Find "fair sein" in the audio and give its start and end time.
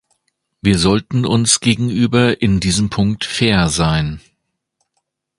3.23-4.19